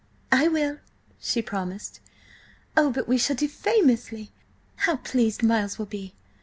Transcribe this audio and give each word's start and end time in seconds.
"I 0.31 0.47
will," 0.47 0.79
she 1.19 1.43
promised. 1.43 1.99
"Oh, 2.75 2.89
but 2.89 3.07
we 3.07 3.19
shall 3.19 3.35
do 3.35 3.47
famously! 3.47 4.31
How 4.77 4.95
pleased 4.95 5.43
Miles 5.43 5.77
will 5.77 5.85
be! 5.85 6.15